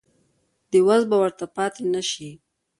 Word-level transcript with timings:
د 0.71 0.73
وس 0.87 1.01
به 1.09 1.17
ورته 1.21 1.45
پاتې 1.55 1.83
نه 1.93 2.01
شي. 2.09 2.29